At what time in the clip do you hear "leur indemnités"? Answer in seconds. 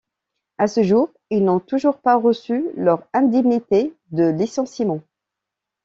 2.75-3.95